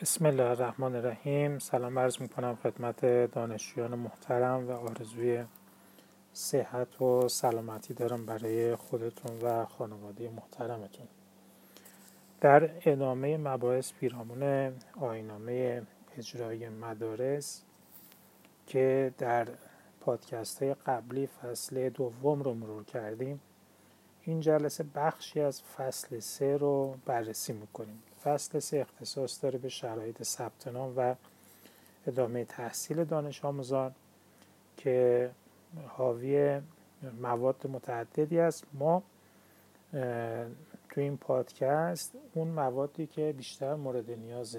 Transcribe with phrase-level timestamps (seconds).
[0.00, 1.58] بسم الله الرحمن الرحیم.
[1.58, 5.44] سلام عرض می کنم خدمت دانشجویان محترم و آرزوی
[6.32, 11.06] صحت و سلامتی دارم برای خودتون و خانواده محترمتون.
[12.40, 15.82] در ادامه مباحث پیرامون آینامه
[16.18, 17.62] اجرایی مدارس
[18.66, 19.48] که در
[20.00, 23.40] پادکست های قبلی فصل دوم رو مرور کردیم
[24.28, 28.02] این جلسه بخشی از فصل سه رو بررسی می‌کنیم.
[28.24, 31.14] فصل سه اختصاص داره به شرایط ثبت نام و
[32.06, 33.94] ادامه تحصیل دانش آموزان
[34.76, 35.30] که
[35.88, 36.60] حاوی
[37.20, 38.64] مواد متعددی است.
[38.72, 39.02] ما
[40.88, 44.58] تو این پادکست اون موادی که بیشتر مورد نیاز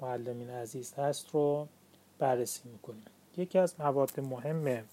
[0.00, 1.68] معلمین عزیز هست رو
[2.18, 3.04] بررسی می‌کنیم.
[3.36, 4.84] یکی از مواد مهم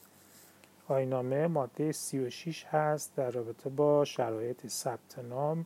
[0.90, 5.66] آینامه ماده 36 هست در رابطه با شرایط ثبت نام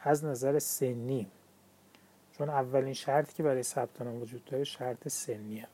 [0.00, 1.26] از نظر سنی.
[2.32, 5.66] چون اولین شرطی که برای ثبت نام وجود داره شرط سنیه.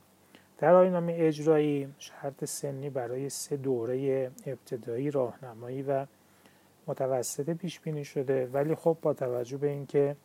[0.58, 6.06] در آینامه اجرایی شرط سنی برای سه دوره ابتدایی راهنمایی و
[6.86, 8.46] متوسطه پیش بینی شده.
[8.46, 10.16] ولی خب با توجه به اینکه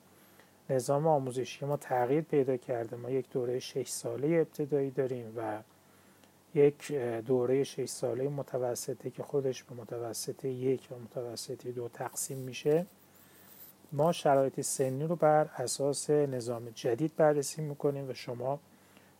[0.69, 5.59] نظام آموزشی ما تغییر پیدا کرده ما یک دوره 6 ساله ابتدایی داریم و
[6.55, 6.91] یک
[7.25, 12.85] دوره 6 ساله متوسطه که خودش به متوسطه یک و متوسطه دو تقسیم میشه.
[13.91, 18.59] ما شرایط سنی رو بر اساس نظام جدید بررسی می‌کنیم و شما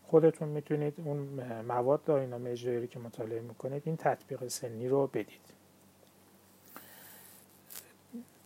[0.06, 1.18] خودتون می‌تونید اون
[1.68, 5.40] مواد داینامه اجرایی که مطالعه می‌کنید این تطبیق سنی رو بدید.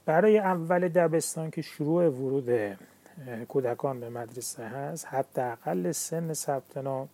[0.06, 2.78] برای اول دبستان که شروع ورود
[3.48, 7.08] کودکان به مدرسه هست حداقل سن ثبت نام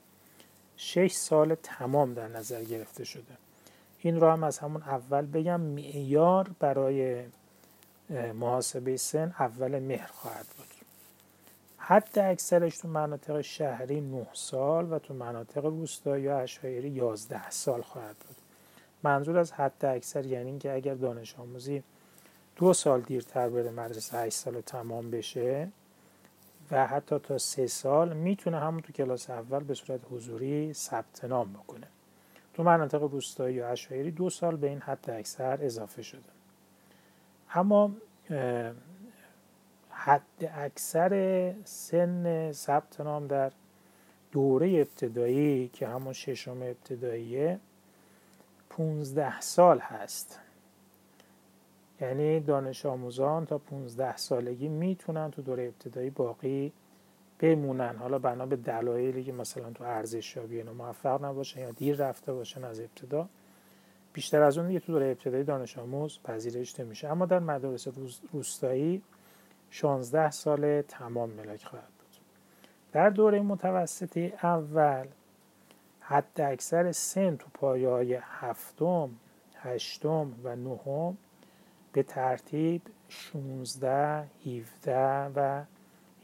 [0.82, 3.36] 6 سال تمام در نظر گرفته شده.
[3.98, 7.24] این را هم از همون اول بگم معیار برای
[8.34, 10.66] محاسبه سن اول مهر خواهد بود.
[11.78, 17.82] حد اکثرش تو مناطق شهری 9 سال و تو مناطق روستایی یا اشایری 11 سال
[17.82, 18.36] خواهد بود.
[19.02, 21.82] منظور از حد اکثر یعنی اینکه اگر دانش آموزی
[22.56, 25.68] دو سال دیرتر بره مدرسه 8 سال تمام بشه
[26.70, 31.52] و حتی تا سه سال می‌تونه همون تو کلاس اول به صورت حضوری ثبت نام
[31.52, 31.86] بکنه.
[32.54, 36.22] تو مناطق روستایی یا اشایری دو سال به این حد اکثر اضافه شده.
[37.54, 37.92] اما
[39.90, 43.52] حد اکثر سن ثبت نام در
[44.32, 47.60] دوره ابتدایی که همون ششم ابتداییه
[48.70, 50.40] 15 سال هست.
[52.00, 56.72] یعنی دانش آموزان تا 15 سالگی می‌تونن تو دوره ابتدایی باقی
[57.38, 57.96] بمونن.
[57.96, 62.64] حالا بنا به دلایلی که مثلا تو ارزشیابی اینا موفق نباشن یا دیر رفته باشن
[62.64, 63.28] از ابتدا
[64.12, 67.08] بیشتر از اون دیگه تو دوره ابتدایی دانش آموز پذیرش نمیشه.
[67.08, 67.88] اما در مدارس
[68.32, 69.02] روستایی
[69.70, 72.20] 16 سال تمام ملاک خواهد بود.
[72.92, 75.06] در دوره متوسطه اول
[76.00, 79.10] حد اکثر سن تو پایه های هفتم
[79.54, 81.16] هشتم و نهم
[81.92, 85.64] به ترتیب 16 17 و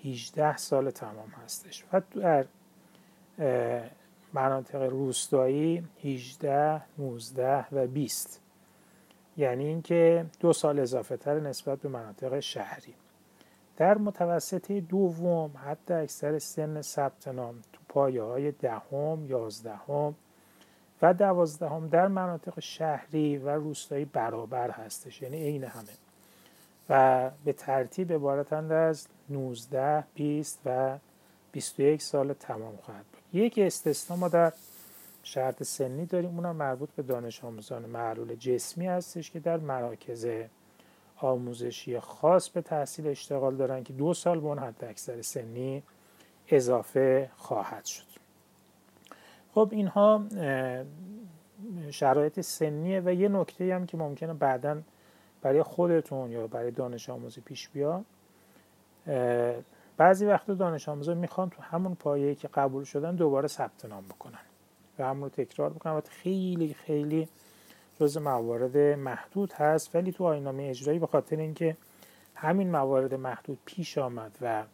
[0.04, 1.84] 18 سال تمام هستش.
[1.93, 2.47] و در
[4.32, 8.41] مناطق روستایی 18 19 و 20
[9.37, 12.94] یعنی اینکه دو سال اضافه تر نسبت به مناطق شهری.
[13.76, 20.15] در متوسطه دوم حتی اکثر سن ثبت نام تو پایه های دهم یازدهم
[21.03, 25.93] و دوازدهم در مناطق شهری و روستایی برابر هستش یعنی عین همه.
[26.89, 30.99] و به ترتیب عبارتند از 19 20 و
[31.53, 33.41] 21 سال تمام خواهد بود.
[33.41, 34.53] یک استثنا ما در
[35.23, 40.27] شرط سنی داریم اونم مربوط به دانش آموزان معلول جسمی هستش که در مراکز
[41.17, 45.83] آموزشی خاص به تحصیل اشتغال دارن که دو سال به اون حد اکثر سنی
[46.49, 48.16] اضافه خواهد شد.
[49.56, 50.25] خب اینها
[51.91, 54.83] شرایط سنیه و یه نکته هم که ممکنه بعدا
[55.43, 58.05] برای خودتون یا برای دانش آموزی پیش بیاد.
[59.97, 64.38] بعضی وقتا دانش آموزا می‌خوان تو همون پایه‌ای که قبول شدن دوباره ثبت نام بکنن
[64.99, 65.93] و همون رو تکرار بکنن.
[65.93, 67.29] و خیلی خیلی
[68.00, 71.76] جز موارد محدود هست ولی تو آینامه اجرایی به خاطر اینکه
[72.35, 74.64] همین موارد محدود پیش آمد و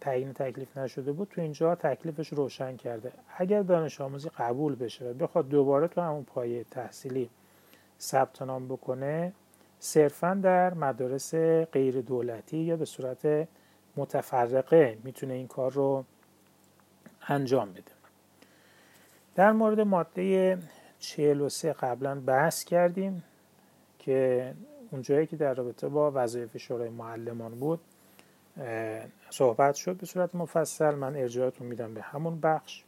[0.00, 3.12] تعیین تکلیف نشده بود تو اینجا تکلیفش روشن کرده.
[3.36, 7.30] اگر دانش آموزی قبول بشه و بخواد دوباره تو همون پایه تحصیلی
[8.00, 9.32] ثبت نام بکنه
[9.78, 11.34] صرفا در مدارس
[11.72, 13.48] غیر دولتی یا به صورت
[13.96, 16.04] متفرقه می‌تونه این کار رو
[17.28, 17.92] انجام بده.
[19.34, 20.58] در مورد ماده
[20.98, 23.24] 43 قبلا بحث کردیم
[23.98, 24.54] که
[24.90, 27.80] اونجایی که در رابطه با وظایف شورای معلمان بود
[29.30, 32.82] صحبت شد به صورت مفصل من ارجاعتون میدم به همون بخش.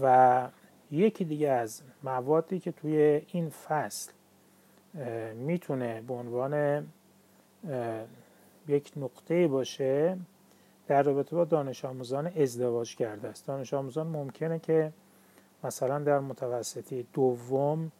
[0.00, 0.48] و
[0.90, 4.12] یکی دیگه از موادی که توی این فصل
[5.34, 6.86] می‌تونه به عنوان
[8.68, 10.18] یک نقطه باشه
[10.86, 13.46] در رابطه با دانش آموزان ازدواج کرده است.
[13.46, 14.92] دانش آموزان ممکنه که
[15.64, 17.92] مثلا در متوسطی دوم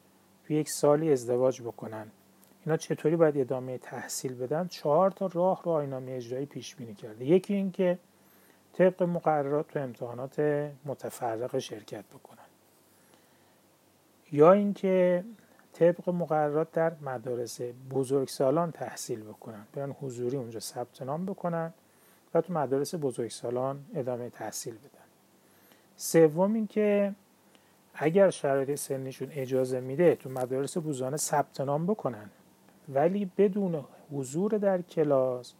[0.46, 2.06] توی یک سالی ازدواج بکنن.
[2.66, 7.24] اینا چطوری باید ادامه تحصیل بدن؟ چهار تا راه رو آینامه اجرایی پیش بینی کرده.
[7.24, 7.98] یکی اینکه
[8.72, 10.40] طبق مقررات تو امتحانات
[10.84, 12.38] متفرق شرکت بکنن.
[14.32, 15.24] یا اینکه
[15.72, 19.66] طبق مقررات در مدارس بزرگسالان تحصیل بکنن.
[19.72, 21.72] برن حضوری اونجا ثبت نام بکنن
[22.34, 25.04] و تو مدارس بزرگسالان ادامه تحصیل بدن.
[25.96, 27.14] سوم اینکه
[27.94, 32.30] اگر شرایط سنیشون اجازه میده تو مدارس بوزانه ثبت نام بکنن
[32.88, 35.54] ولی بدون حضور در کلاس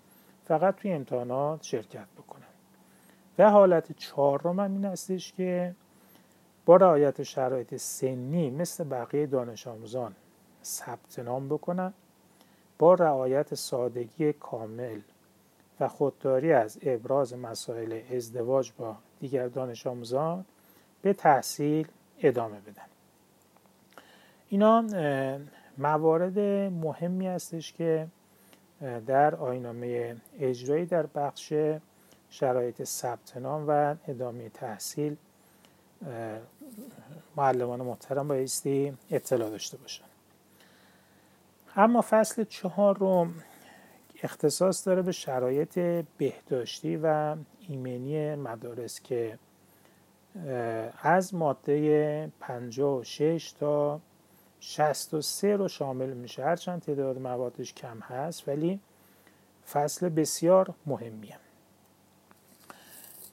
[0.45, 2.45] فقط توی امتحانات شرکت بکنن
[3.39, 5.75] و حالت چهارم هم این هستش که
[6.67, 10.15] با رعایت شرایط سنی مثل بقیه دانش آموزان
[10.65, 11.93] ثبت نام بکنن
[12.79, 15.01] با رعایت سادگی کامل
[15.81, 20.45] و خودداری از ابراز مسائل ازدواج با دیگر دانش آموزان
[21.03, 21.89] به تحصیل
[22.19, 22.87] ادامه بدن
[24.49, 24.85] اینا
[25.79, 26.39] موارد
[26.71, 28.07] مهمی هستش که
[29.07, 31.53] در آینامه اجرایی در بخش
[32.31, 35.17] شرایط ثبت نام و ادامه تحصیل
[37.37, 40.05] معلمان محترم بایستی اطلاع داشته باشن.
[41.77, 43.29] اما فصل چهار رو
[44.23, 45.79] اختصاص داره به شرایط
[46.19, 47.37] بهداشتی و
[47.69, 49.39] ایمنی مدارس که
[51.03, 54.01] از ماده 56 تا
[54.67, 56.45] 63 رو شامل میشه.
[56.45, 58.81] هرچند تعداد موادش کم هست ولی
[59.73, 61.37] فصل بسیار مهمیه.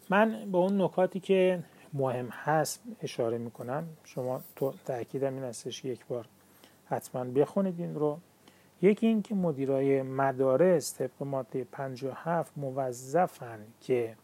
[0.09, 1.63] من به اون نکاتی که
[1.93, 3.87] مهم هست اشاره می‌کنم.
[4.03, 6.25] شما تو تاکیدم این هستش یک بار
[6.85, 8.19] حتما بخونید این رو.
[8.81, 14.15] یکی اینکه مدیرای مدارس طبق ماده 57 موظفن که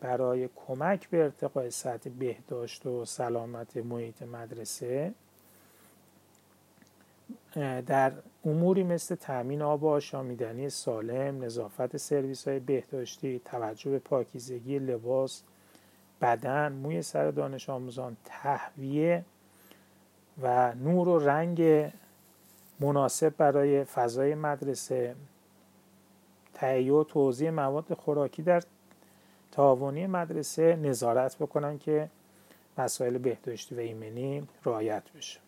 [0.00, 5.14] برای کمک به ارتقای سطح بهداشت و سلامت محیط مدرسه
[7.86, 8.12] در
[8.44, 15.42] اموری مثل تأمین آب آشامیدنی سالم، نظافت سرویس های بهداشتی، توجه به پاکیزگی لباس،
[16.22, 19.24] بدن، موی سر دانش آموزان، تهویه
[20.42, 21.90] و نور و رنگ
[22.80, 25.14] مناسب برای فضای مدرسه،
[26.54, 28.62] تهیه و توضیح مواد خوراکی در
[29.52, 32.08] تعاونی مدرسه نظارت بکنن که
[32.78, 35.43] مسائل بهداشتی و ایمنی رعایت بشه.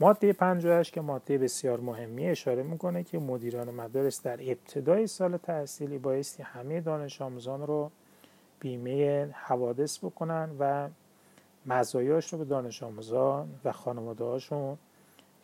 [0.00, 5.98] ماده 58 که ماده بسیار مهمی اشاره می‌کنه که مدیران مدارس در ابتدای سال تحصیلی
[5.98, 7.90] بایستی همه دانش آموزان رو
[8.60, 10.88] بیمه حوادث بکنن و
[11.66, 14.78] مزایاش رو به دانش آموزان و خانواده هاشون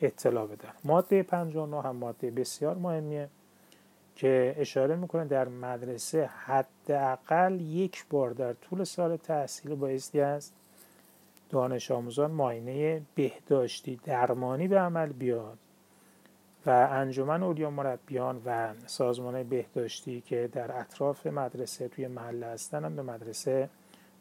[0.01, 0.73] اطلاع بدن.
[0.85, 3.29] ماده 59 هم ماده بسیار مهمیه
[4.17, 10.55] که اشاره می‌کنه در مدرسه حداقل یک بار در طول سال تحصیلی بایستی است
[11.51, 15.59] دانش آموزان معاینه بهداشتی درمانی به عمل بیاد
[16.67, 22.97] و انجمن اولیا مربیان و سازمان بهداشتی که در اطراف مدرسه توی محله هستن هم
[22.97, 23.69] به مدرسه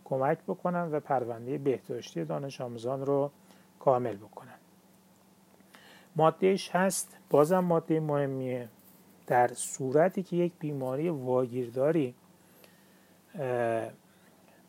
[0.06, 3.32] کمک بکنن و پرونده بهداشتی دانش آموزان رو
[3.80, 4.58] کامل بکنن.
[6.16, 8.70] ماده هست بازم ماده مهمیه.
[9.28, 12.16] در صورتی که یک بیماری واگیرداری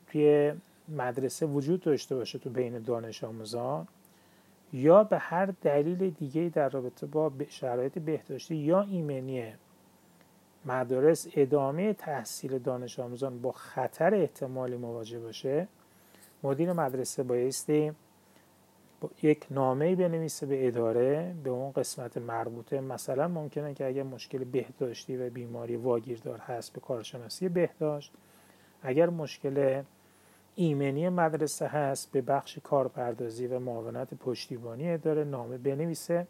[0.07, 0.53] توی
[0.89, 3.89] مدرسه وجود داشته باشه تو بین دانش آموزان
[4.73, 9.53] یا به هر دلیل دیگه در رابطه با شرایط بهداشتی یا ایمنی
[10.65, 15.69] مدارس ادامه تحصیل دانش آموزان با خطر احتمالی مواجه باشه
[16.43, 17.93] مدیر مدرسه بایستی
[19.23, 22.81] یک نامه بنویسه به اداره به اون قسمت مربوطه.
[22.81, 28.13] مثلا ممکنه که اگر مشکل بهداشتی و بیماری واگیردار هست به کارشناسی بهداشت
[28.83, 29.83] اگر مشکل
[30.61, 36.27] ایمنی مدرسه هست به بخش کارپردازی و معاونت پشتیبانی اداره نامه بنویسه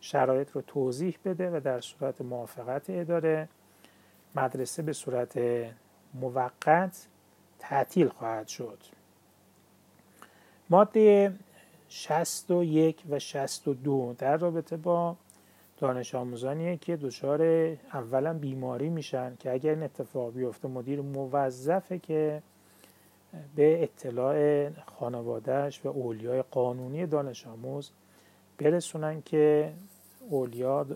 [0.00, 3.48] شرایط رو توضیح بده و در صورت موافقت اداره
[4.34, 5.38] مدرسه به صورت
[6.14, 7.06] موقت
[7.58, 8.78] تعطیل خواهد شد.
[10.70, 11.32] ماده
[11.88, 15.16] 61 و 62 در رابطه با
[15.76, 17.42] دانش آموزانیه که دچار
[17.92, 22.42] اولا بیماری میشن که اگر این اتفاق بیفته مدیر موظفه که
[23.56, 27.90] به اطلاع خانوادهش و اولیای قانونی دانش آموز
[28.58, 29.72] برسونن که
[30.30, 30.86] اولیا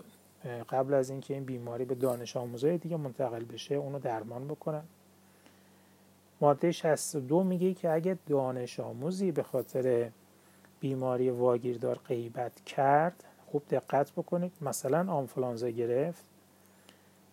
[0.69, 4.83] قبل از اینکه این بیماری به دانش آموزای دیگه منتقل بشه اونو درمان بکنن.
[6.41, 10.09] ماده 62 میگه که اگه دانش آموزی به خاطر
[10.79, 14.51] بیماری واگیردار غیبت کرد خوب دقت بکنید.
[14.61, 16.23] مثلا آنفلانزا گرفت.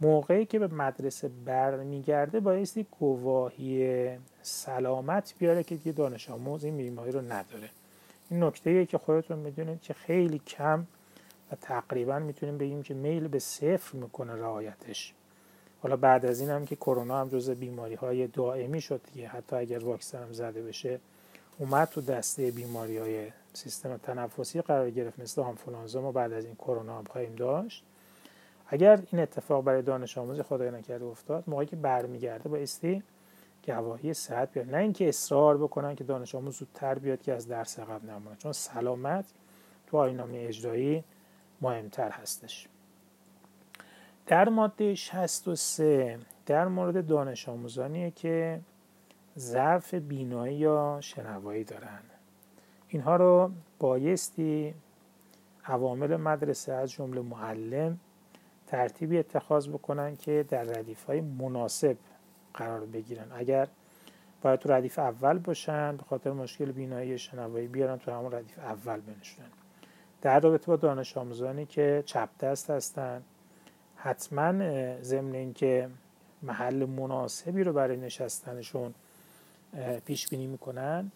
[0.00, 4.08] موقعی که به مدرسه برمیگرده بایستی گواهی
[4.42, 7.70] سلامت بیاره که دیگه دانش آموز این بیماری رو نداره.
[8.30, 10.86] این نکته که خودتون می‌دونید که خیلی کم
[11.52, 15.14] و تقریبا می‌تونیم بگیم که میل به صفر می‌کنه رعایتش.
[15.82, 19.28] حالا بعد از این هم که کرونا هم جز بیماری های دائمی شد دیگه.
[19.28, 21.00] حتی اگر واکسن هم زده بشه
[21.58, 26.54] اومد تو دسته بیماری های سیستم تنفسی قرار گرفت مثل آنفولانزا ما بعد از این
[26.54, 27.84] کرونا هم خواهیم داشت.
[28.66, 33.02] اگر این اتفاق برای دانش آموز خدای نکرده افتاد موقعی که برمیگرده با استی
[33.66, 34.74] گواهی صحت بیاد.
[34.74, 38.52] نه اینکه اصرار بکنن که دانش آموز زودتر بیاد که از درس عقب نمونه چون
[38.52, 39.24] سلامت
[39.86, 41.04] تو آینامه اجرایی
[41.60, 42.68] مهمتر هستش.
[44.26, 48.60] در ماده 63 در مورد دانش آموزانیه که
[49.36, 52.00] ضعف بینایی یا شنوایی دارن.
[52.88, 54.74] اینها رو بایستی
[55.64, 58.00] عوامل مدرسه از جمله معلم
[58.66, 61.96] ترتیبی اتخاذ بکنن که در ردیف های مناسب
[62.60, 63.26] قرار بگیرن.
[63.34, 63.68] اگر
[64.42, 69.00] باید تو ردیف اول باشن به خاطر مشکل بینایی شنوایی بیارن تو همون ردیف اول
[69.00, 69.48] بنشونن.
[70.22, 73.22] در رابطه با دانش آموزانی که چپ دست هستن
[73.96, 74.52] حتما
[75.02, 75.88] ضمن اینکه
[76.42, 78.94] محل مناسبی رو برای نشستنشون
[80.06, 81.12] پیش بینی می‌کنن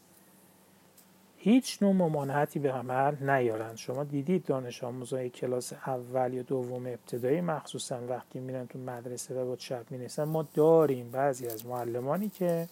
[1.45, 7.41] هیچ نوع ممانعتی به عمل نیارن شما دیدید دانش آموزای کلاس اول یا دوم ابتدایی؟
[7.41, 10.25] مخصوصا وقتی میرن تو مدرسه و با چپ می‌نویسن.
[10.25, 12.69] ما داریم بعضی از معلمانی که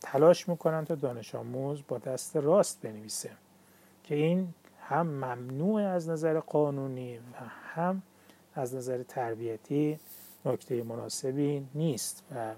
[0.00, 3.30] تلاش می‌کنن تا دانش آموز با دست راست بنویسه
[4.04, 4.48] که این
[4.80, 7.20] هم ممنوع از نظر قانونی و
[7.74, 8.02] هم
[8.54, 9.98] از نظر تربیتی
[10.44, 12.54] نکته مناسبی نیست و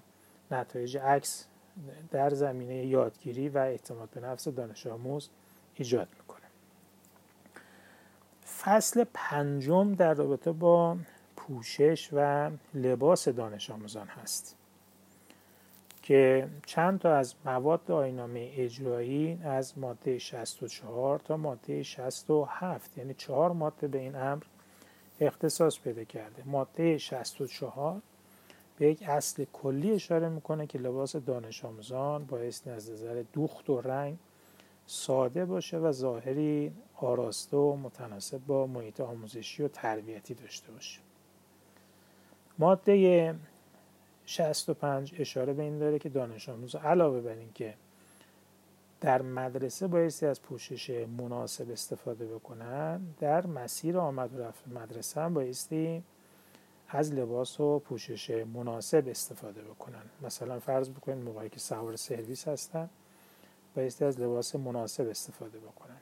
[0.50, 1.46] نتایج عکس
[2.10, 5.28] در زمینه یادگیری و اعتماد به نفس دانش آموز
[5.74, 6.46] ایجاد می‌کنه.
[8.58, 10.96] فصل پنجم در رابطه با
[11.36, 14.56] پوشش و لباس دانش آموزان هست
[16.02, 23.52] که چند تا از مواد آینامه اجرایی از ماده 64 تا ماده 67 یعنی چهار
[23.52, 24.42] ماده به این امر
[25.20, 26.42] اختصاص پیدا کرده.
[26.46, 28.02] ماده 64
[28.78, 33.80] به یک اصل کلی اشاره می‌کنه که لباس دانش آموزان بایستی از نظر دوخت و
[33.80, 34.18] رنگ
[34.86, 41.00] ساده باشه و ظاهری آراسته و متناسب با محیط آموزشی و تربیتی داشته باشه.
[42.58, 43.34] ماده
[44.26, 47.74] 65 اشاره به این داره که دانش آموز علاوه بر اینکه
[49.00, 55.34] در مدرسه بایستی از پوشش مناسب استفاده بکنن در مسیر آمد و رفت مدرسه هم
[55.34, 56.02] بایستی
[56.94, 60.02] از لباس و پوشش مناسب استفاده بکنن.
[60.22, 62.90] مثلا فرض بکنید موقعی که سوار سرویس هستن
[63.76, 65.96] بایستی از لباس مناسب استفاده بکنن.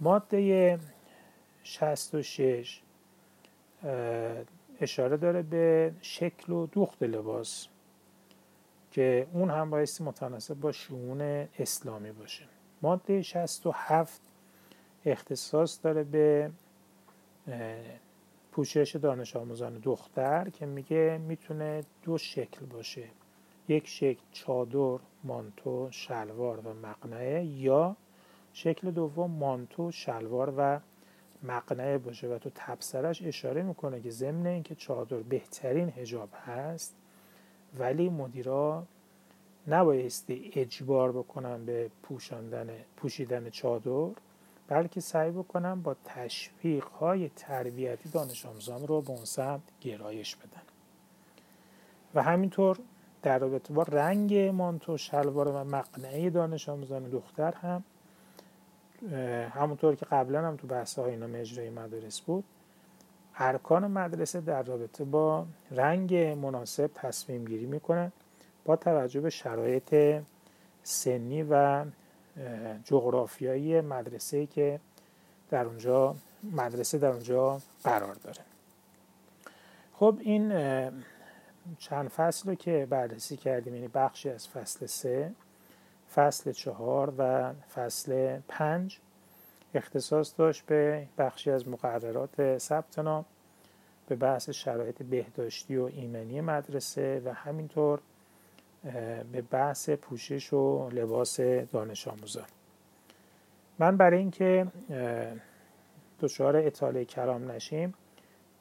[0.00, 0.78] ماده
[1.62, 2.80] 66
[4.80, 7.66] اشاره داره به شکل و دوخت لباس
[8.90, 11.20] که اون هم بایستی متناسب با شعون
[11.58, 12.44] اسلامی باشه.
[12.82, 14.20] ماده 67
[15.06, 16.50] اختصاص داره به
[18.54, 23.04] پوشش دانش آموزان دختر که میگه می‌تونه دو شکل باشه.
[23.68, 27.96] یک شکل چادر مانتو شلوار و مقنعه یا
[28.52, 30.80] شکل دوم مانتو شلوار و
[31.42, 36.96] مقنعه باشه و تو تبصرش اشاره می‌کنه که ضمن اینکه چادر بهترین هجاب هست
[37.78, 38.84] ولی مدیرا
[39.68, 44.10] نبایستی اجبار بکنن به پوشاندن پوشیدن چادر.
[44.68, 50.62] بلکه سعی بکنن با تشویق های تربیتی دانش آموزان رو به اون سمت گرایش بدن
[52.14, 52.78] و همینطور
[53.22, 57.84] در رابطه با رنگ مانتو شلوار و مقنعه دانش آموزان دختر هم
[59.54, 62.44] همونطور که قبلا هم تو بحث های اینا اجرای مدارس بود
[63.36, 68.12] ارکان مدرسه در رابطه با رنگ مناسب تصمیم گیری می‌کنن
[68.64, 70.20] با توجه به شرایط
[70.82, 71.84] سنی و
[72.84, 74.80] جغرافیایی مدرسه که
[75.50, 76.16] در اونجا
[76.52, 78.40] مدرسه در اونجا قرار داره.
[79.92, 80.52] خب این
[81.78, 85.32] چند فصل رو که بررسی کردیم یعنی بخشی از فصل سه
[86.14, 88.98] فصل چهار و فصل پنج
[89.74, 93.24] اختصاص داشت به بخشی از مقررات ثبت نام
[94.08, 98.00] به بحث شرایط بهداشتی و ایمنی مدرسه و همینطور
[99.32, 102.46] به بحث پوشش و لباس دانش آموزان.
[103.78, 104.66] من برای اینکه
[106.20, 107.94] دچار اطاله کلام نشیم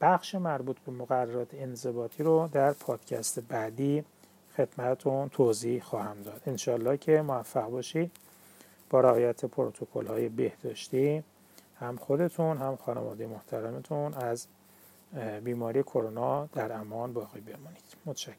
[0.02, 4.04] بخش مربوط به مقررات انضباطی رو در پادکست بعدی
[4.58, 6.42] خدمتتون توضیح خواهم داد.
[6.46, 8.12] انشالله که موفق باشید
[8.90, 11.24] با رعایت پروتکل های بهداشتی
[11.80, 14.48] هم خودتون هم خانواده محترمتون از
[15.44, 17.84] بیماری کرونا در امان باقی بمانید.
[18.06, 18.32] متشکرم.